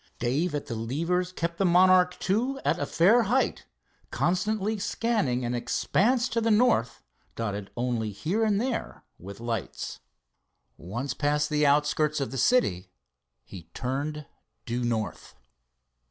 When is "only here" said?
7.77-8.43